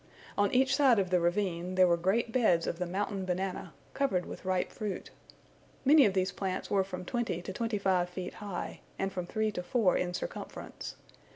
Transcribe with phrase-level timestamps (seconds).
[0.35, 4.25] On each side of the ravine there were great beds of the mountain banana, covered
[4.25, 5.11] with ripe fruit.
[5.85, 9.51] Many of these plants were from twenty to twenty five feet high, and from three
[9.51, 10.95] to four in circumference.